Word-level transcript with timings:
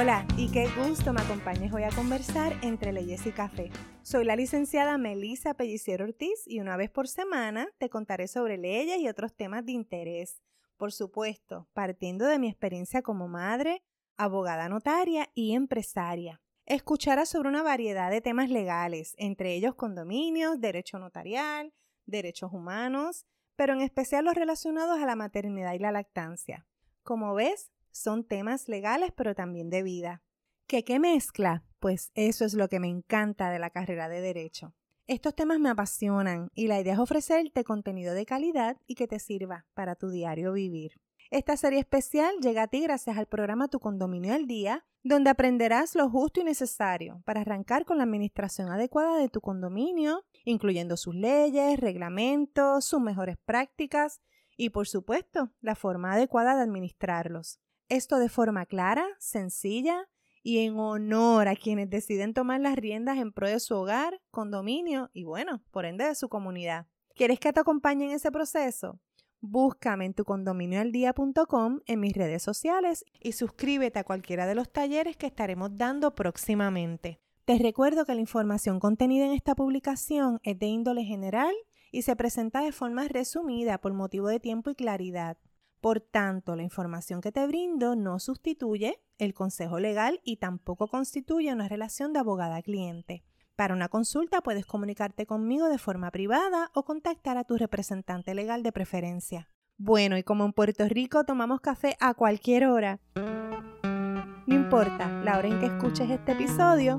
Hola 0.00 0.26
y 0.38 0.50
qué 0.50 0.66
gusto 0.78 1.12
me 1.12 1.20
acompañes 1.20 1.74
hoy 1.74 1.82
a 1.82 1.90
conversar 1.90 2.54
entre 2.62 2.90
leyes 2.90 3.26
y 3.26 3.32
café. 3.32 3.70
Soy 4.00 4.24
la 4.24 4.34
licenciada 4.34 4.96
Melissa 4.96 5.52
Pelliciero 5.52 6.06
Ortiz 6.06 6.42
y 6.46 6.60
una 6.60 6.78
vez 6.78 6.88
por 6.88 7.06
semana 7.06 7.68
te 7.76 7.90
contaré 7.90 8.26
sobre 8.26 8.56
leyes 8.56 8.98
y 8.98 9.08
otros 9.08 9.34
temas 9.34 9.66
de 9.66 9.72
interés. 9.72 10.40
Por 10.78 10.92
supuesto, 10.92 11.68
partiendo 11.74 12.24
de 12.24 12.38
mi 12.38 12.48
experiencia 12.48 13.02
como 13.02 13.28
madre, 13.28 13.82
abogada 14.16 14.70
notaria 14.70 15.28
y 15.34 15.52
empresaria. 15.52 16.40
Escucharás 16.64 17.28
sobre 17.28 17.50
una 17.50 17.62
variedad 17.62 18.10
de 18.10 18.22
temas 18.22 18.48
legales, 18.48 19.14
entre 19.18 19.52
ellos 19.52 19.74
condominios, 19.74 20.62
derecho 20.62 20.98
notarial, 20.98 21.74
derechos 22.06 22.54
humanos, 22.54 23.26
pero 23.54 23.74
en 23.74 23.82
especial 23.82 24.24
los 24.24 24.34
relacionados 24.34 24.98
a 24.98 25.04
la 25.04 25.14
maternidad 25.14 25.74
y 25.74 25.78
la 25.78 25.92
lactancia. 25.92 26.66
Como 27.02 27.34
ves, 27.34 27.70
son 27.92 28.24
temas 28.24 28.68
legales 28.68 29.12
pero 29.16 29.34
también 29.34 29.70
de 29.70 29.82
vida. 29.82 30.22
¿Qué 30.66 30.84
qué 30.84 30.98
mezcla? 30.98 31.64
Pues 31.78 32.10
eso 32.14 32.44
es 32.44 32.54
lo 32.54 32.68
que 32.68 32.80
me 32.80 32.88
encanta 32.88 33.50
de 33.50 33.58
la 33.58 33.70
carrera 33.70 34.08
de 34.08 34.20
derecho. 34.20 34.74
Estos 35.06 35.34
temas 35.34 35.58
me 35.58 35.70
apasionan 35.70 36.50
y 36.54 36.68
la 36.68 36.78
idea 36.78 36.92
es 36.92 37.00
ofrecerte 37.00 37.64
contenido 37.64 38.14
de 38.14 38.26
calidad 38.26 38.76
y 38.86 38.94
que 38.94 39.08
te 39.08 39.18
sirva 39.18 39.66
para 39.74 39.96
tu 39.96 40.10
diario 40.10 40.52
vivir. 40.52 41.00
Esta 41.30 41.56
serie 41.56 41.80
especial 41.80 42.34
llega 42.40 42.62
a 42.62 42.66
ti 42.68 42.80
gracias 42.80 43.16
al 43.16 43.26
programa 43.26 43.68
Tu 43.68 43.78
Condominio 43.80 44.34
al 44.34 44.46
Día, 44.46 44.84
donde 45.02 45.30
aprenderás 45.30 45.94
lo 45.94 46.10
justo 46.10 46.40
y 46.40 46.44
necesario 46.44 47.22
para 47.24 47.40
arrancar 47.40 47.84
con 47.84 47.98
la 47.98 48.04
administración 48.04 48.68
adecuada 48.68 49.16
de 49.16 49.28
tu 49.28 49.40
condominio, 49.40 50.24
incluyendo 50.44 50.96
sus 50.96 51.14
leyes, 51.14 51.78
reglamentos, 51.80 52.84
sus 52.84 53.00
mejores 53.00 53.36
prácticas 53.44 54.20
y, 54.56 54.70
por 54.70 54.86
supuesto, 54.86 55.50
la 55.60 55.74
forma 55.74 56.12
adecuada 56.12 56.56
de 56.56 56.62
administrarlos. 56.62 57.60
Esto 57.90 58.20
de 58.20 58.28
forma 58.28 58.66
clara, 58.66 59.04
sencilla 59.18 60.08
y 60.44 60.58
en 60.64 60.78
honor 60.78 61.48
a 61.48 61.56
quienes 61.56 61.90
deciden 61.90 62.34
tomar 62.34 62.60
las 62.60 62.76
riendas 62.76 63.18
en 63.18 63.32
pro 63.32 63.48
de 63.48 63.58
su 63.58 63.74
hogar, 63.74 64.22
condominio 64.30 65.10
y, 65.12 65.24
bueno, 65.24 65.60
por 65.72 65.84
ende 65.84 66.04
de 66.04 66.14
su 66.14 66.28
comunidad. 66.28 66.86
¿Quieres 67.16 67.40
que 67.40 67.52
te 67.52 67.58
acompañe 67.58 68.04
en 68.04 68.12
ese 68.12 68.30
proceso? 68.30 69.00
Búscame 69.40 70.04
en 70.04 70.14
tu 70.14 70.24
condominioaldía.com 70.24 71.80
en 71.84 71.98
mis 71.98 72.12
redes 72.12 72.44
sociales 72.44 73.04
y 73.18 73.32
suscríbete 73.32 73.98
a 73.98 74.04
cualquiera 74.04 74.46
de 74.46 74.54
los 74.54 74.70
talleres 74.70 75.16
que 75.16 75.26
estaremos 75.26 75.76
dando 75.76 76.14
próximamente. 76.14 77.18
Te 77.44 77.58
recuerdo 77.58 78.04
que 78.04 78.14
la 78.14 78.20
información 78.20 78.78
contenida 78.78 79.26
en 79.26 79.32
esta 79.32 79.56
publicación 79.56 80.38
es 80.44 80.56
de 80.60 80.66
índole 80.66 81.02
general 81.02 81.52
y 81.90 82.02
se 82.02 82.14
presenta 82.14 82.60
de 82.60 82.70
forma 82.70 83.08
resumida 83.08 83.78
por 83.78 83.94
motivo 83.94 84.28
de 84.28 84.38
tiempo 84.38 84.70
y 84.70 84.76
claridad. 84.76 85.38
Por 85.80 86.00
tanto, 86.00 86.56
la 86.56 86.62
información 86.62 87.22
que 87.22 87.32
te 87.32 87.46
brindo 87.46 87.96
no 87.96 88.18
sustituye 88.18 89.00
el 89.18 89.32
consejo 89.32 89.80
legal 89.80 90.20
y 90.24 90.36
tampoco 90.36 90.88
constituye 90.88 91.52
una 91.52 91.68
relación 91.68 92.12
de 92.12 92.18
abogada-cliente. 92.18 93.24
Para 93.56 93.74
una 93.74 93.88
consulta 93.88 94.40
puedes 94.42 94.66
comunicarte 94.66 95.26
conmigo 95.26 95.68
de 95.68 95.78
forma 95.78 96.10
privada 96.10 96.70
o 96.74 96.84
contactar 96.84 97.38
a 97.38 97.44
tu 97.44 97.56
representante 97.56 98.34
legal 98.34 98.62
de 98.62 98.72
preferencia. 98.72 99.50
Bueno, 99.78 100.18
y 100.18 100.22
como 100.22 100.44
en 100.44 100.52
Puerto 100.52 100.86
Rico 100.86 101.24
tomamos 101.24 101.60
café 101.60 101.96
a 102.00 102.12
cualquier 102.12 102.66
hora, 102.66 103.00
no 103.14 104.54
importa 104.54 105.08
la 105.22 105.38
hora 105.38 105.48
en 105.48 105.60
que 105.60 105.66
escuches 105.66 106.10
este 106.10 106.32
episodio, 106.32 106.96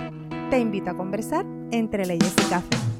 te 0.50 0.60
invito 0.60 0.90
a 0.90 0.98
conversar 0.98 1.46
entre 1.72 2.06
leyes 2.06 2.34
y 2.46 2.50
café. 2.50 2.91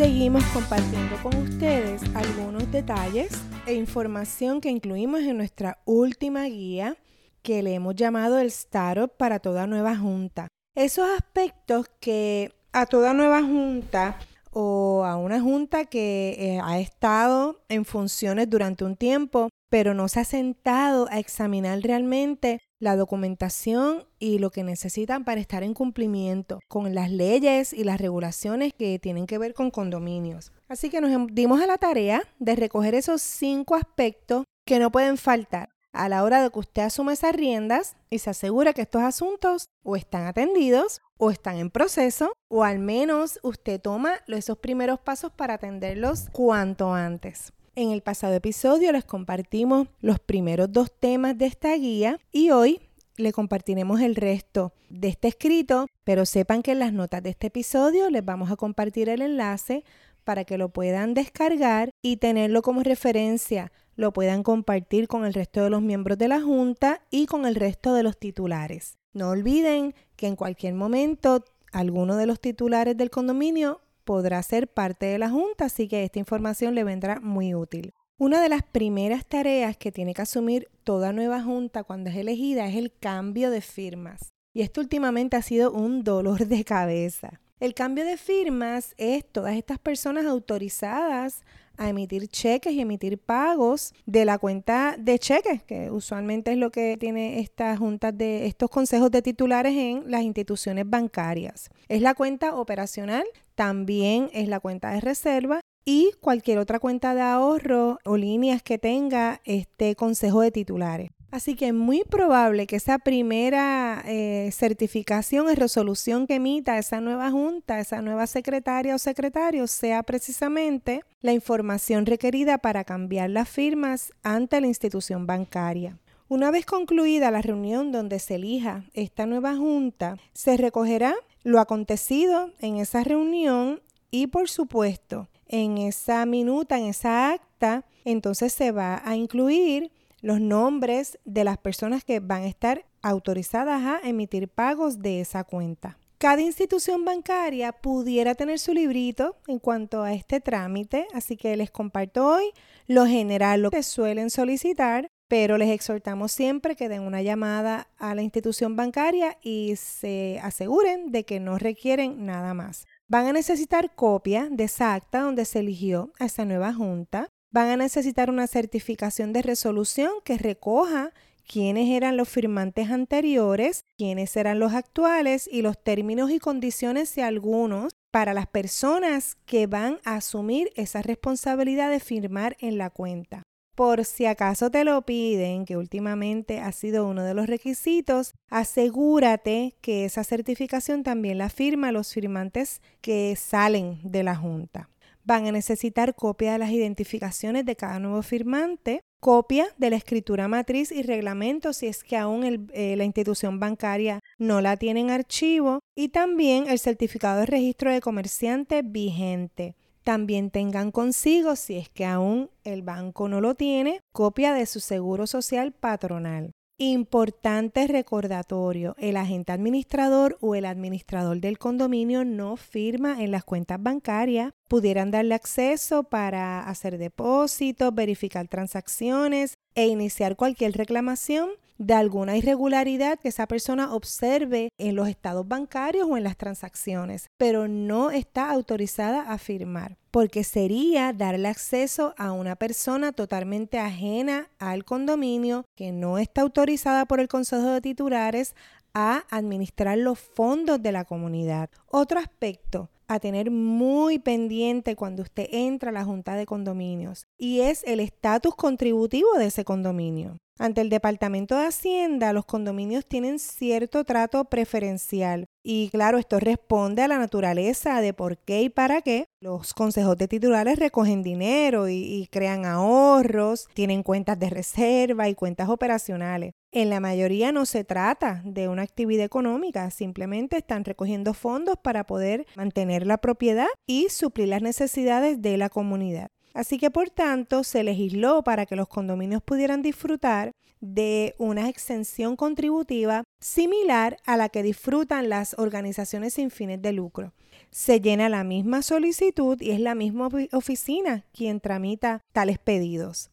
Seguimos 0.00 0.42
compartiendo 0.54 1.14
con 1.22 1.36
ustedes 1.36 2.00
algunos 2.14 2.72
detalles 2.72 3.42
e 3.66 3.74
información 3.74 4.62
que 4.62 4.70
incluimos 4.70 5.20
en 5.20 5.36
nuestra 5.36 5.76
última 5.84 6.44
guía 6.44 6.96
que 7.42 7.62
le 7.62 7.74
hemos 7.74 7.96
llamado 7.96 8.38
el 8.38 8.46
Startup 8.46 9.14
para 9.14 9.40
toda 9.40 9.66
nueva 9.66 9.94
junta. 9.94 10.48
Esos 10.74 11.04
aspectos 11.06 11.84
que 12.00 12.50
a 12.72 12.86
toda 12.86 13.12
nueva 13.12 13.42
junta 13.42 14.18
o 14.52 15.04
a 15.04 15.18
una 15.18 15.38
junta 15.38 15.84
que 15.84 16.34
eh, 16.38 16.60
ha 16.64 16.80
estado 16.80 17.60
en 17.68 17.84
funciones 17.84 18.48
durante 18.48 18.86
un 18.86 18.96
tiempo, 18.96 19.50
pero 19.68 19.92
no 19.92 20.08
se 20.08 20.20
ha 20.20 20.24
sentado 20.24 21.08
a 21.10 21.18
examinar 21.18 21.78
realmente 21.82 22.58
la 22.80 22.96
documentación 22.96 24.04
y 24.18 24.38
lo 24.38 24.50
que 24.50 24.64
necesitan 24.64 25.24
para 25.24 25.40
estar 25.40 25.62
en 25.62 25.74
cumplimiento 25.74 26.58
con 26.66 26.94
las 26.94 27.10
leyes 27.10 27.72
y 27.72 27.84
las 27.84 28.00
regulaciones 28.00 28.72
que 28.72 28.98
tienen 28.98 29.26
que 29.26 29.38
ver 29.38 29.54
con 29.54 29.70
condominios. 29.70 30.50
Así 30.68 30.90
que 30.90 31.00
nos 31.00 31.26
dimos 31.32 31.60
a 31.60 31.66
la 31.66 31.78
tarea 31.78 32.22
de 32.38 32.56
recoger 32.56 32.94
esos 32.94 33.22
cinco 33.22 33.76
aspectos 33.76 34.44
que 34.64 34.78
no 34.78 34.90
pueden 34.90 35.18
faltar 35.18 35.70
a 35.92 36.08
la 36.08 36.22
hora 36.22 36.42
de 36.42 36.50
que 36.50 36.58
usted 36.58 36.82
asuma 36.82 37.12
esas 37.12 37.34
riendas 37.34 37.96
y 38.08 38.18
se 38.18 38.30
asegura 38.30 38.72
que 38.72 38.82
estos 38.82 39.02
asuntos 39.02 39.66
o 39.82 39.96
están 39.96 40.26
atendidos 40.26 41.00
o 41.18 41.30
están 41.30 41.56
en 41.56 41.70
proceso 41.70 42.32
o 42.48 42.64
al 42.64 42.78
menos 42.78 43.40
usted 43.42 43.80
toma 43.80 44.14
esos 44.28 44.58
primeros 44.58 45.00
pasos 45.00 45.32
para 45.32 45.54
atenderlos 45.54 46.28
cuanto 46.32 46.94
antes. 46.94 47.52
En 47.76 47.92
el 47.92 48.02
pasado 48.02 48.34
episodio 48.34 48.90
les 48.90 49.04
compartimos 49.04 49.86
los 50.00 50.18
primeros 50.18 50.72
dos 50.72 50.90
temas 50.98 51.38
de 51.38 51.46
esta 51.46 51.72
guía 51.76 52.18
y 52.32 52.50
hoy 52.50 52.80
le 53.16 53.32
compartiremos 53.32 54.00
el 54.00 54.16
resto 54.16 54.72
de 54.88 55.08
este 55.08 55.28
escrito, 55.28 55.86
pero 56.02 56.26
sepan 56.26 56.62
que 56.62 56.72
en 56.72 56.80
las 56.80 56.92
notas 56.92 57.22
de 57.22 57.30
este 57.30 57.46
episodio 57.46 58.10
les 58.10 58.24
vamos 58.24 58.50
a 58.50 58.56
compartir 58.56 59.08
el 59.08 59.22
enlace 59.22 59.84
para 60.24 60.44
que 60.44 60.58
lo 60.58 60.70
puedan 60.70 61.14
descargar 61.14 61.90
y 62.02 62.16
tenerlo 62.16 62.62
como 62.62 62.82
referencia, 62.82 63.70
lo 63.94 64.12
puedan 64.12 64.42
compartir 64.42 65.06
con 65.06 65.24
el 65.24 65.32
resto 65.32 65.62
de 65.62 65.70
los 65.70 65.80
miembros 65.80 66.18
de 66.18 66.26
la 66.26 66.40
Junta 66.40 67.02
y 67.08 67.26
con 67.26 67.46
el 67.46 67.54
resto 67.54 67.94
de 67.94 68.02
los 68.02 68.18
titulares. 68.18 68.98
No 69.12 69.28
olviden 69.30 69.94
que 70.16 70.26
en 70.26 70.34
cualquier 70.34 70.74
momento 70.74 71.44
alguno 71.72 72.16
de 72.16 72.26
los 72.26 72.40
titulares 72.40 72.96
del 72.96 73.10
condominio 73.10 73.80
podrá 74.10 74.42
ser 74.42 74.66
parte 74.66 75.06
de 75.06 75.18
la 75.18 75.30
Junta, 75.30 75.66
así 75.66 75.86
que 75.86 76.02
esta 76.02 76.18
información 76.18 76.74
le 76.74 76.82
vendrá 76.82 77.20
muy 77.20 77.54
útil. 77.54 77.94
Una 78.18 78.42
de 78.42 78.48
las 78.48 78.64
primeras 78.64 79.24
tareas 79.24 79.76
que 79.76 79.92
tiene 79.92 80.14
que 80.14 80.22
asumir 80.22 80.68
toda 80.82 81.12
nueva 81.12 81.40
Junta 81.44 81.84
cuando 81.84 82.10
es 82.10 82.16
elegida 82.16 82.66
es 82.66 82.74
el 82.74 82.92
cambio 82.92 83.52
de 83.52 83.60
firmas. 83.60 84.32
Y 84.52 84.62
esto 84.62 84.80
últimamente 84.80 85.36
ha 85.36 85.42
sido 85.42 85.70
un 85.70 86.02
dolor 86.02 86.48
de 86.48 86.64
cabeza. 86.64 87.40
El 87.60 87.72
cambio 87.72 88.04
de 88.04 88.16
firmas 88.16 88.94
es 88.96 89.24
todas 89.30 89.54
estas 89.54 89.78
personas 89.78 90.26
autorizadas 90.26 91.44
a 91.80 91.88
emitir 91.88 92.28
cheques 92.28 92.74
y 92.74 92.80
emitir 92.80 93.18
pagos 93.18 93.94
de 94.04 94.26
la 94.26 94.38
cuenta 94.38 94.96
de 94.98 95.18
cheques, 95.18 95.62
que 95.62 95.90
usualmente 95.90 96.52
es 96.52 96.58
lo 96.58 96.70
que 96.70 96.98
tiene 96.98 97.40
estas 97.40 97.78
juntas 97.78 98.16
de 98.16 98.46
estos 98.46 98.68
consejos 98.68 99.10
de 99.10 99.22
titulares 99.22 99.74
en 99.74 100.04
las 100.06 100.20
instituciones 100.22 100.88
bancarias. 100.88 101.70
Es 101.88 102.02
la 102.02 102.14
cuenta 102.14 102.54
operacional, 102.54 103.24
también 103.54 104.28
es 104.34 104.46
la 104.48 104.60
cuenta 104.60 104.90
de 104.90 105.00
reserva 105.00 105.59
y 105.84 106.12
cualquier 106.20 106.58
otra 106.58 106.78
cuenta 106.78 107.14
de 107.14 107.22
ahorro 107.22 107.98
o 108.04 108.16
líneas 108.16 108.62
que 108.62 108.78
tenga 108.78 109.40
este 109.44 109.96
consejo 109.96 110.40
de 110.40 110.50
titulares. 110.50 111.10
Así 111.30 111.54
que 111.54 111.68
es 111.68 111.74
muy 111.74 112.02
probable 112.02 112.66
que 112.66 112.74
esa 112.74 112.98
primera 112.98 114.02
eh, 114.04 114.50
certificación 114.52 115.48
y 115.50 115.54
resolución 115.54 116.26
que 116.26 116.34
emita 116.34 116.76
esa 116.76 117.00
nueva 117.00 117.30
junta, 117.30 117.78
esa 117.78 118.02
nueva 118.02 118.26
secretaria 118.26 118.96
o 118.96 118.98
secretario, 118.98 119.68
sea 119.68 120.02
precisamente 120.02 121.02
la 121.20 121.32
información 121.32 122.04
requerida 122.04 122.58
para 122.58 122.82
cambiar 122.82 123.30
las 123.30 123.48
firmas 123.48 124.12
ante 124.24 124.60
la 124.60 124.66
institución 124.66 125.26
bancaria. 125.26 125.98
Una 126.26 126.50
vez 126.50 126.66
concluida 126.66 127.30
la 127.30 127.42
reunión 127.42 127.92
donde 127.92 128.18
se 128.18 128.36
elija 128.36 128.84
esta 128.92 129.26
nueva 129.26 129.56
junta, 129.56 130.16
se 130.32 130.56
recogerá 130.56 131.14
lo 131.44 131.60
acontecido 131.60 132.52
en 132.58 132.76
esa 132.76 133.04
reunión 133.04 133.80
y 134.10 134.26
por 134.26 134.48
supuesto 134.48 135.28
en 135.50 135.78
esa 135.78 136.24
minuta, 136.26 136.78
en 136.78 136.86
esa 136.86 137.32
acta, 137.32 137.84
entonces 138.04 138.52
se 138.52 138.70
va 138.70 139.02
a 139.04 139.16
incluir 139.16 139.90
los 140.22 140.40
nombres 140.40 141.18
de 141.24 141.44
las 141.44 141.58
personas 141.58 142.04
que 142.04 142.20
van 142.20 142.42
a 142.42 142.46
estar 142.46 142.86
autorizadas 143.02 143.82
a 143.82 144.08
emitir 144.08 144.48
pagos 144.48 145.00
de 145.00 145.20
esa 145.20 145.44
cuenta. 145.44 145.98
Cada 146.18 146.42
institución 146.42 147.04
bancaria 147.04 147.72
pudiera 147.72 148.34
tener 148.34 148.58
su 148.58 148.74
librito 148.74 149.36
en 149.46 149.58
cuanto 149.58 150.02
a 150.02 150.12
este 150.12 150.40
trámite, 150.40 151.06
así 151.14 151.36
que 151.36 151.56
les 151.56 151.70
comparto 151.70 152.26
hoy 152.26 152.52
lo 152.86 153.06
general, 153.06 153.62
lo 153.62 153.70
que 153.70 153.82
suelen 153.82 154.28
solicitar, 154.28 155.08
pero 155.28 155.56
les 155.56 155.70
exhortamos 155.70 156.30
siempre 156.30 156.76
que 156.76 156.90
den 156.90 157.02
una 157.02 157.22
llamada 157.22 157.88
a 157.96 158.14
la 158.14 158.22
institución 158.22 158.76
bancaria 158.76 159.38
y 159.42 159.76
se 159.76 160.38
aseguren 160.42 161.10
de 161.10 161.24
que 161.24 161.40
no 161.40 161.56
requieren 161.56 162.26
nada 162.26 162.52
más. 162.52 162.84
Van 163.10 163.26
a 163.26 163.32
necesitar 163.32 163.92
copia 163.96 164.46
de 164.48 164.62
esa 164.62 164.94
acta 164.94 165.22
donde 165.22 165.44
se 165.44 165.58
eligió 165.58 166.12
a 166.20 166.26
esa 166.26 166.44
nueva 166.44 166.72
junta, 166.72 167.26
van 167.50 167.66
a 167.66 167.76
necesitar 167.76 168.30
una 168.30 168.46
certificación 168.46 169.32
de 169.32 169.42
resolución 169.42 170.12
que 170.24 170.38
recoja 170.38 171.10
quiénes 171.44 171.88
eran 171.88 172.16
los 172.16 172.28
firmantes 172.28 172.88
anteriores, 172.88 173.82
quiénes 173.98 174.36
eran 174.36 174.60
los 174.60 174.74
actuales 174.74 175.48
y 175.50 175.62
los 175.62 175.82
términos 175.82 176.30
y 176.30 176.38
condiciones, 176.38 177.08
si 177.08 177.20
algunos, 177.20 177.92
para 178.12 178.32
las 178.32 178.46
personas 178.46 179.36
que 179.44 179.66
van 179.66 179.98
a 180.04 180.14
asumir 180.14 180.70
esa 180.76 181.02
responsabilidad 181.02 181.90
de 181.90 181.98
firmar 181.98 182.56
en 182.60 182.78
la 182.78 182.90
cuenta. 182.90 183.42
Por 183.80 184.04
si 184.04 184.26
acaso 184.26 184.70
te 184.70 184.84
lo 184.84 185.00
piden, 185.06 185.64
que 185.64 185.78
últimamente 185.78 186.60
ha 186.60 186.70
sido 186.70 187.08
uno 187.08 187.24
de 187.24 187.32
los 187.32 187.46
requisitos, 187.46 188.34
asegúrate 188.50 189.74
que 189.80 190.04
esa 190.04 190.22
certificación 190.22 191.02
también 191.02 191.38
la 191.38 191.48
firma 191.48 191.90
los 191.90 192.12
firmantes 192.12 192.82
que 193.00 193.34
salen 193.36 193.98
de 194.02 194.22
la 194.22 194.36
Junta. 194.36 194.90
Van 195.24 195.46
a 195.46 195.52
necesitar 195.52 196.14
copia 196.14 196.52
de 196.52 196.58
las 196.58 196.72
identificaciones 196.72 197.64
de 197.64 197.74
cada 197.74 197.98
nuevo 198.00 198.20
firmante, 198.20 199.00
copia 199.18 199.66
de 199.78 199.88
la 199.88 199.96
escritura 199.96 200.46
matriz 200.46 200.92
y 200.92 201.00
reglamento 201.00 201.72
si 201.72 201.86
es 201.86 202.04
que 202.04 202.18
aún 202.18 202.68
eh, 202.74 202.96
la 202.96 203.04
institución 203.04 203.60
bancaria 203.60 204.20
no 204.36 204.60
la 204.60 204.76
tiene 204.76 205.00
en 205.00 205.10
archivo 205.10 205.80
y 205.94 206.10
también 206.10 206.68
el 206.68 206.78
certificado 206.80 207.40
de 207.40 207.46
registro 207.46 207.90
de 207.90 208.02
comerciante 208.02 208.82
vigente. 208.82 209.74
También 210.04 210.50
tengan 210.50 210.90
consigo, 210.90 211.56
si 211.56 211.76
es 211.76 211.88
que 211.88 212.04
aún 212.04 212.50
el 212.64 212.82
banco 212.82 213.28
no 213.28 213.40
lo 213.40 213.54
tiene, 213.54 214.00
copia 214.12 214.54
de 214.54 214.66
su 214.66 214.80
seguro 214.80 215.26
social 215.26 215.72
patronal. 215.72 216.52
Importante 216.82 217.86
recordatorio, 217.86 218.94
el 218.96 219.18
agente 219.18 219.52
administrador 219.52 220.38
o 220.40 220.54
el 220.54 220.64
administrador 220.64 221.38
del 221.38 221.58
condominio 221.58 222.24
no 222.24 222.56
firma 222.56 223.22
en 223.22 223.32
las 223.32 223.44
cuentas 223.44 223.82
bancarias. 223.82 224.54
Pudieran 224.66 225.10
darle 225.10 225.34
acceso 225.34 226.04
para 226.04 226.60
hacer 226.60 226.96
depósitos, 226.96 227.94
verificar 227.94 228.48
transacciones 228.48 229.58
e 229.74 229.88
iniciar 229.88 230.36
cualquier 230.36 230.72
reclamación 230.72 231.50
de 231.80 231.94
alguna 231.94 232.36
irregularidad 232.36 233.18
que 233.18 233.30
esa 233.30 233.46
persona 233.46 233.94
observe 233.94 234.68
en 234.76 234.94
los 234.96 235.08
estados 235.08 235.48
bancarios 235.48 236.06
o 236.08 236.18
en 236.18 236.24
las 236.24 236.36
transacciones, 236.36 237.26
pero 237.38 237.68
no 237.68 238.10
está 238.10 238.50
autorizada 238.50 239.22
a 239.22 239.38
firmar, 239.38 239.96
porque 240.10 240.44
sería 240.44 241.14
darle 241.14 241.48
acceso 241.48 242.14
a 242.18 242.32
una 242.32 242.54
persona 242.54 243.12
totalmente 243.12 243.78
ajena 243.78 244.50
al 244.58 244.84
condominio 244.84 245.64
que 245.74 245.90
no 245.90 246.18
está 246.18 246.42
autorizada 246.42 247.06
por 247.06 247.18
el 247.18 247.28
Consejo 247.28 247.70
de 247.70 247.80
Titulares 247.80 248.54
a 248.92 249.24
administrar 249.30 249.96
los 249.96 250.18
fondos 250.18 250.82
de 250.82 250.92
la 250.92 251.06
comunidad. 251.06 251.70
Otro 251.86 252.18
aspecto 252.18 252.90
a 253.10 253.18
tener 253.18 253.50
muy 253.50 254.20
pendiente 254.20 254.94
cuando 254.94 255.22
usted 255.22 255.48
entra 255.50 255.90
a 255.90 255.92
la 255.92 256.04
junta 256.04 256.36
de 256.36 256.46
condominios 256.46 257.26
y 257.36 257.60
es 257.60 257.82
el 257.84 257.98
estatus 257.98 258.54
contributivo 258.54 259.34
de 259.36 259.46
ese 259.46 259.64
condominio. 259.64 260.36
Ante 260.60 260.80
el 260.80 260.90
Departamento 260.90 261.56
de 261.56 261.66
Hacienda, 261.66 262.32
los 262.32 262.44
condominios 262.44 263.04
tienen 263.06 263.40
cierto 263.40 264.04
trato 264.04 264.44
preferencial 264.44 265.46
y 265.64 265.88
claro, 265.88 266.18
esto 266.18 266.38
responde 266.38 267.02
a 267.02 267.08
la 267.08 267.18
naturaleza 267.18 268.00
de 268.00 268.14
por 268.14 268.38
qué 268.38 268.62
y 268.62 268.68
para 268.68 269.02
qué. 269.02 269.26
Los 269.40 269.74
consejos 269.74 270.16
de 270.16 270.28
titulares 270.28 270.78
recogen 270.78 271.24
dinero 271.24 271.88
y, 271.88 271.94
y 271.94 272.28
crean 272.28 272.64
ahorros, 272.64 273.66
tienen 273.74 274.04
cuentas 274.04 274.38
de 274.38 274.50
reserva 274.50 275.28
y 275.28 275.34
cuentas 275.34 275.68
operacionales. 275.68 276.52
En 276.72 276.88
la 276.88 277.00
mayoría 277.00 277.50
no 277.50 277.66
se 277.66 277.82
trata 277.82 278.42
de 278.44 278.68
una 278.68 278.82
actividad 278.82 279.24
económica, 279.24 279.90
simplemente 279.90 280.56
están 280.56 280.84
recogiendo 280.84 281.34
fondos 281.34 281.76
para 281.82 282.04
poder 282.06 282.46
mantener 282.54 283.08
la 283.08 283.18
propiedad 283.18 283.66
y 283.86 284.08
suplir 284.08 284.48
las 284.48 284.62
necesidades 284.62 285.42
de 285.42 285.56
la 285.56 285.68
comunidad. 285.68 286.28
Así 286.54 286.78
que 286.78 286.90
por 286.90 287.10
tanto 287.10 287.64
se 287.64 287.82
legisló 287.82 288.44
para 288.44 288.66
que 288.66 288.76
los 288.76 288.86
condominios 288.86 289.42
pudieran 289.42 289.82
disfrutar 289.82 290.52
de 290.80 291.34
una 291.38 291.68
exención 291.68 292.36
contributiva 292.36 293.24
similar 293.40 294.18
a 294.24 294.36
la 294.36 294.48
que 294.48 294.62
disfrutan 294.62 295.28
las 295.28 295.58
organizaciones 295.58 296.34
sin 296.34 296.52
fines 296.52 296.80
de 296.80 296.92
lucro. 296.92 297.32
Se 297.70 298.00
llena 298.00 298.28
la 298.28 298.44
misma 298.44 298.82
solicitud 298.82 299.60
y 299.60 299.72
es 299.72 299.80
la 299.80 299.96
misma 299.96 300.28
oficina 300.52 301.24
quien 301.32 301.60
tramita 301.60 302.22
tales 302.32 302.58
pedidos. 302.58 303.30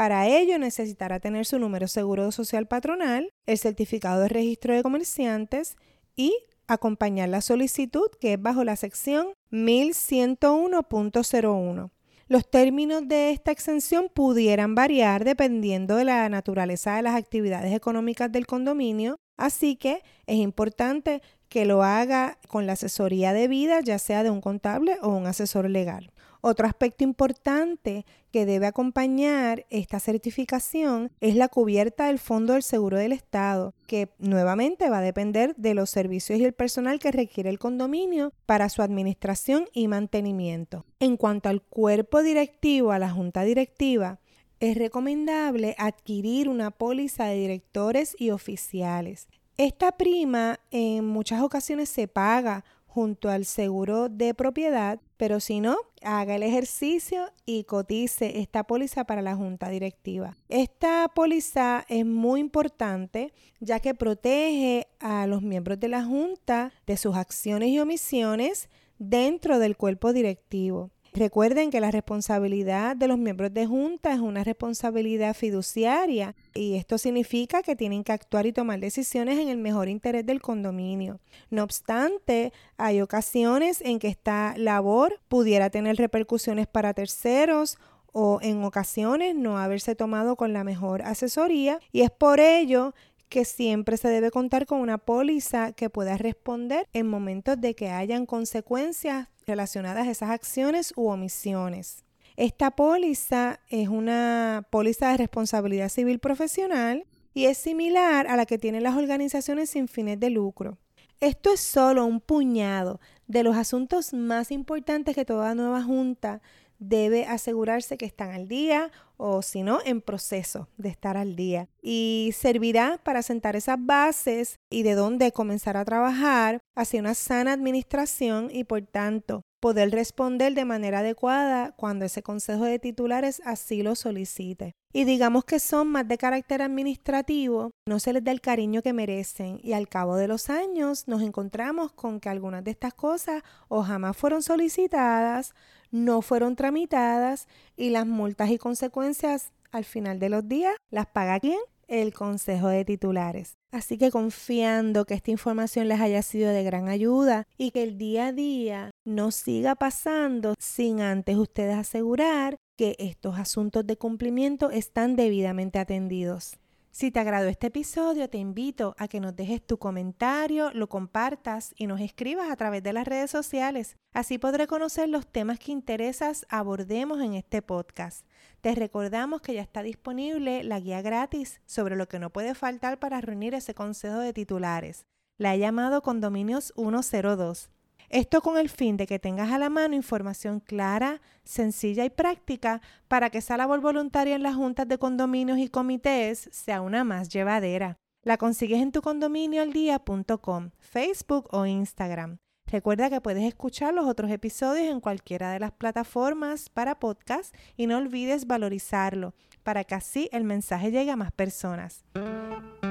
Para 0.00 0.28
ello 0.28 0.56
necesitará 0.58 1.20
tener 1.20 1.44
su 1.44 1.58
número 1.58 1.86
seguro 1.86 2.32
social 2.32 2.66
patronal, 2.66 3.34
el 3.44 3.58
certificado 3.58 4.22
de 4.22 4.30
registro 4.30 4.74
de 4.74 4.82
comerciantes 4.82 5.76
y 6.16 6.34
acompañar 6.66 7.28
la 7.28 7.42
solicitud 7.42 8.08
que 8.18 8.32
es 8.32 8.40
bajo 8.40 8.64
la 8.64 8.76
sección 8.76 9.34
1101.01. 9.50 11.90
Los 12.28 12.50
términos 12.50 13.06
de 13.08 13.32
esta 13.32 13.50
exención 13.50 14.08
pudieran 14.08 14.74
variar 14.74 15.24
dependiendo 15.24 15.96
de 15.96 16.06
la 16.06 16.26
naturaleza 16.30 16.96
de 16.96 17.02
las 17.02 17.14
actividades 17.14 17.74
económicas 17.74 18.32
del 18.32 18.46
condominio, 18.46 19.16
así 19.36 19.76
que 19.76 20.02
es 20.26 20.36
importante 20.36 21.20
que 21.50 21.66
lo 21.66 21.82
haga 21.82 22.38
con 22.48 22.66
la 22.66 22.72
asesoría 22.72 23.34
debida, 23.34 23.80
ya 23.80 23.98
sea 23.98 24.22
de 24.22 24.30
un 24.30 24.40
contable 24.40 24.96
o 25.02 25.10
un 25.10 25.26
asesor 25.26 25.68
legal. 25.68 26.10
Otro 26.42 26.66
aspecto 26.66 27.04
importante 27.04 28.06
que 28.30 28.46
debe 28.46 28.66
acompañar 28.66 29.66
esta 29.68 30.00
certificación 30.00 31.10
es 31.20 31.34
la 31.34 31.48
cubierta 31.48 32.06
del 32.06 32.18
Fondo 32.18 32.54
del 32.54 32.62
Seguro 32.62 32.96
del 32.96 33.12
Estado, 33.12 33.74
que 33.86 34.08
nuevamente 34.18 34.88
va 34.88 34.98
a 34.98 35.02
depender 35.02 35.54
de 35.56 35.74
los 35.74 35.90
servicios 35.90 36.38
y 36.38 36.44
el 36.44 36.54
personal 36.54 36.98
que 36.98 37.12
requiere 37.12 37.50
el 37.50 37.58
condominio 37.58 38.32
para 38.46 38.70
su 38.70 38.80
administración 38.80 39.66
y 39.72 39.88
mantenimiento. 39.88 40.86
En 40.98 41.16
cuanto 41.16 41.48
al 41.48 41.62
cuerpo 41.62 42.22
directivo, 42.22 42.92
a 42.92 42.98
la 42.98 43.10
junta 43.10 43.42
directiva, 43.42 44.18
es 44.60 44.76
recomendable 44.76 45.74
adquirir 45.78 46.48
una 46.48 46.70
póliza 46.70 47.24
de 47.24 47.36
directores 47.36 48.14
y 48.18 48.30
oficiales. 48.30 49.28
Esta 49.56 49.92
prima 49.92 50.60
en 50.70 51.06
muchas 51.06 51.42
ocasiones 51.42 51.88
se 51.90 52.08
paga 52.08 52.64
junto 52.86 53.28
al 53.30 53.44
seguro 53.44 54.08
de 54.08 54.34
propiedad, 54.34 55.00
pero 55.20 55.38
si 55.38 55.60
no, 55.60 55.76
haga 56.02 56.36
el 56.36 56.42
ejercicio 56.42 57.30
y 57.44 57.64
cotice 57.64 58.40
esta 58.40 58.64
póliza 58.64 59.04
para 59.04 59.20
la 59.20 59.36
junta 59.36 59.68
directiva. 59.68 60.34
Esta 60.48 61.10
póliza 61.14 61.84
es 61.90 62.06
muy 62.06 62.40
importante 62.40 63.34
ya 63.58 63.80
que 63.80 63.94
protege 63.94 64.86
a 64.98 65.26
los 65.26 65.42
miembros 65.42 65.78
de 65.78 65.88
la 65.88 66.04
junta 66.04 66.72
de 66.86 66.96
sus 66.96 67.16
acciones 67.16 67.68
y 67.68 67.78
omisiones 67.78 68.70
dentro 68.98 69.58
del 69.58 69.76
cuerpo 69.76 70.14
directivo. 70.14 70.90
Recuerden 71.12 71.70
que 71.70 71.80
la 71.80 71.90
responsabilidad 71.90 72.94
de 72.94 73.08
los 73.08 73.18
miembros 73.18 73.52
de 73.52 73.66
junta 73.66 74.12
es 74.12 74.20
una 74.20 74.44
responsabilidad 74.44 75.34
fiduciaria 75.34 76.36
y 76.54 76.76
esto 76.76 76.98
significa 76.98 77.62
que 77.62 77.74
tienen 77.74 78.04
que 78.04 78.12
actuar 78.12 78.46
y 78.46 78.52
tomar 78.52 78.78
decisiones 78.78 79.38
en 79.40 79.48
el 79.48 79.58
mejor 79.58 79.88
interés 79.88 80.24
del 80.24 80.40
condominio. 80.40 81.18
No 81.50 81.64
obstante, 81.64 82.52
hay 82.76 83.00
ocasiones 83.00 83.80
en 83.80 83.98
que 83.98 84.08
esta 84.08 84.54
labor 84.56 85.20
pudiera 85.28 85.68
tener 85.70 85.96
repercusiones 85.96 86.68
para 86.68 86.94
terceros 86.94 87.78
o 88.12 88.38
en 88.42 88.62
ocasiones 88.62 89.34
no 89.34 89.58
haberse 89.58 89.96
tomado 89.96 90.36
con 90.36 90.52
la 90.52 90.62
mejor 90.62 91.02
asesoría 91.02 91.80
y 91.92 92.02
es 92.02 92.10
por 92.10 92.38
ello 92.38 92.94
que 93.28 93.44
siempre 93.44 93.96
se 93.96 94.08
debe 94.08 94.30
contar 94.30 94.66
con 94.66 94.80
una 94.80 94.98
póliza 94.98 95.72
que 95.72 95.88
pueda 95.88 96.18
responder 96.18 96.86
en 96.92 97.06
momentos 97.06 97.60
de 97.60 97.74
que 97.74 97.88
hayan 97.88 98.26
consecuencias 98.26 99.28
relacionadas 99.46 100.06
a 100.06 100.10
esas 100.10 100.30
acciones 100.30 100.92
u 100.96 101.08
omisiones. 101.08 102.04
Esta 102.36 102.70
póliza 102.70 103.60
es 103.68 103.88
una 103.88 104.66
póliza 104.70 105.10
de 105.10 105.18
responsabilidad 105.18 105.88
civil 105.88 106.18
profesional 106.18 107.04
y 107.34 107.46
es 107.46 107.58
similar 107.58 108.26
a 108.28 108.36
la 108.36 108.46
que 108.46 108.58
tienen 108.58 108.82
las 108.82 108.96
organizaciones 108.96 109.70
sin 109.70 109.88
fines 109.88 110.18
de 110.18 110.30
lucro. 110.30 110.78
Esto 111.20 111.52
es 111.52 111.60
solo 111.60 112.06
un 112.06 112.20
puñado 112.20 112.98
de 113.26 113.42
los 113.42 113.56
asuntos 113.56 114.14
más 114.14 114.50
importantes 114.50 115.14
que 115.14 115.26
toda 115.26 115.54
nueva 115.54 115.82
junta 115.82 116.40
debe 116.80 117.26
asegurarse 117.26 117.96
que 117.96 118.06
están 118.06 118.32
al 118.32 118.48
día 118.48 118.90
o 119.16 119.42
si 119.42 119.62
no, 119.62 119.80
en 119.84 120.00
proceso 120.00 120.68
de 120.78 120.88
estar 120.88 121.16
al 121.16 121.36
día. 121.36 121.68
Y 121.82 122.30
servirá 122.34 122.98
para 123.04 123.22
sentar 123.22 123.54
esas 123.54 123.76
bases 123.78 124.58
y 124.70 124.82
de 124.82 124.94
dónde 124.94 125.30
comenzar 125.30 125.76
a 125.76 125.84
trabajar 125.84 126.60
hacia 126.74 127.00
una 127.00 127.14
sana 127.14 127.52
administración 127.52 128.48
y 128.50 128.64
por 128.64 128.82
tanto 128.82 129.42
poder 129.60 129.90
responder 129.90 130.54
de 130.54 130.64
manera 130.64 131.00
adecuada 131.00 131.72
cuando 131.76 132.06
ese 132.06 132.22
consejo 132.22 132.64
de 132.64 132.78
titulares 132.78 133.42
así 133.44 133.82
lo 133.82 133.94
solicite. 133.94 134.72
Y 134.92 135.04
digamos 135.04 135.44
que 135.44 135.60
son 135.60 135.88
más 135.88 136.08
de 136.08 136.18
carácter 136.18 136.62
administrativo, 136.62 137.70
no 137.86 138.00
se 138.00 138.12
les 138.12 138.24
da 138.24 138.32
el 138.32 138.40
cariño 138.40 138.82
que 138.82 138.92
merecen 138.92 139.60
y 139.62 139.74
al 139.74 139.88
cabo 139.88 140.16
de 140.16 140.26
los 140.26 140.50
años 140.50 141.06
nos 141.06 141.22
encontramos 141.22 141.92
con 141.92 142.18
que 142.18 142.28
algunas 142.28 142.64
de 142.64 142.72
estas 142.72 142.94
cosas 142.94 143.42
o 143.68 143.82
jamás 143.82 144.16
fueron 144.16 144.42
solicitadas, 144.42 145.54
no 145.90 146.22
fueron 146.22 146.56
tramitadas 146.56 147.48
y 147.76 147.90
las 147.90 148.06
multas 148.06 148.50
y 148.50 148.58
consecuencias 148.58 149.52
al 149.72 149.84
final 149.84 150.18
de 150.18 150.28
los 150.28 150.48
días 150.48 150.74
las 150.90 151.06
paga 151.06 151.40
quién? 151.40 151.58
El 151.86 152.14
Consejo 152.14 152.68
de 152.68 152.84
Titulares. 152.84 153.54
Así 153.72 153.98
que 153.98 154.12
confiando 154.12 155.04
que 155.04 155.14
esta 155.14 155.32
información 155.32 155.88
les 155.88 156.00
haya 156.00 156.22
sido 156.22 156.52
de 156.52 156.62
gran 156.62 156.88
ayuda 156.88 157.48
y 157.56 157.72
que 157.72 157.82
el 157.82 157.98
día 157.98 158.26
a 158.26 158.32
día 158.32 158.90
no 159.04 159.32
siga 159.32 159.74
pasando 159.74 160.54
sin 160.58 161.00
antes 161.00 161.36
ustedes 161.36 161.76
asegurar 161.76 162.56
que 162.76 162.94
estos 162.98 163.38
asuntos 163.38 163.86
de 163.86 163.96
cumplimiento 163.96 164.70
están 164.70 165.16
debidamente 165.16 165.78
atendidos. 165.78 166.59
Si 166.92 167.12
te 167.12 167.20
agradó 167.20 167.48
este 167.48 167.68
episodio, 167.68 168.28
te 168.28 168.38
invito 168.38 168.96
a 168.98 169.06
que 169.06 169.20
nos 169.20 169.36
dejes 169.36 169.64
tu 169.64 169.78
comentario, 169.78 170.72
lo 170.72 170.88
compartas 170.88 171.72
y 171.76 171.86
nos 171.86 172.00
escribas 172.00 172.50
a 172.50 172.56
través 172.56 172.82
de 172.82 172.92
las 172.92 173.06
redes 173.06 173.30
sociales. 173.30 173.96
Así 174.12 174.38
podré 174.38 174.66
conocer 174.66 175.08
los 175.08 175.24
temas 175.26 175.60
que 175.60 175.70
interesas 175.70 176.46
abordemos 176.48 177.20
en 177.20 177.34
este 177.34 177.62
podcast. 177.62 178.26
Te 178.60 178.74
recordamos 178.74 179.40
que 179.40 179.54
ya 179.54 179.62
está 179.62 179.84
disponible 179.84 180.64
la 180.64 180.80
guía 180.80 181.00
gratis 181.00 181.60
sobre 181.64 181.94
lo 181.94 182.08
que 182.08 182.18
no 182.18 182.30
puede 182.30 182.56
faltar 182.56 182.98
para 182.98 183.20
reunir 183.20 183.54
ese 183.54 183.72
consejo 183.72 184.18
de 184.18 184.32
titulares. 184.32 185.06
La 185.38 185.54
he 185.54 185.58
llamado 185.60 186.02
Condominios 186.02 186.72
102. 186.76 187.70
Esto 188.10 188.40
con 188.40 188.58
el 188.58 188.68
fin 188.68 188.96
de 188.96 189.06
que 189.06 189.20
tengas 189.20 189.52
a 189.52 189.58
la 189.58 189.70
mano 189.70 189.94
información 189.94 190.58
clara, 190.58 191.20
sencilla 191.44 192.04
y 192.04 192.10
práctica 192.10 192.82
para 193.06 193.30
que 193.30 193.38
esa 193.38 193.56
labor 193.56 193.80
voluntaria 193.80 194.34
en 194.34 194.42
las 194.42 194.56
juntas 194.56 194.88
de 194.88 194.98
condominios 194.98 195.58
y 195.58 195.68
comités 195.68 196.48
sea 196.50 196.80
una 196.80 197.04
más 197.04 197.28
llevadera. 197.28 197.98
La 198.24 198.36
consigues 198.36 198.82
en 198.82 198.90
tu 198.90 199.00
condominioaldía.com, 199.00 200.70
Facebook 200.80 201.46
o 201.52 201.66
Instagram. 201.66 202.38
Recuerda 202.66 203.10
que 203.10 203.20
puedes 203.20 203.44
escuchar 203.44 203.94
los 203.94 204.06
otros 204.06 204.28
episodios 204.32 204.88
en 204.88 205.00
cualquiera 205.00 205.52
de 205.52 205.60
las 205.60 205.70
plataformas 205.70 206.68
para 206.68 206.98
podcast 206.98 207.54
y 207.76 207.86
no 207.86 207.96
olvides 207.96 208.48
valorizarlo 208.48 209.34
para 209.62 209.84
que 209.84 209.94
así 209.94 210.28
el 210.32 210.42
mensaje 210.42 210.90
llegue 210.90 211.12
a 211.12 211.16
más 211.16 211.30
personas. 211.30 212.04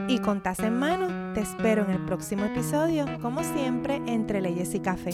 Y 0.07 0.19
con 0.19 0.41
en 0.59 0.73
mano, 0.79 1.18
te 1.33 1.41
espero 1.41 1.83
en 1.83 1.91
el 1.91 2.05
próximo 2.05 2.45
episodio, 2.45 3.05
como 3.21 3.43
siempre, 3.43 4.01
entre 4.07 4.41
leyes 4.41 4.73
y 4.73 4.79
café. 4.79 5.11